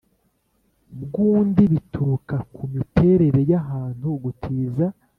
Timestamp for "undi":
1.31-1.63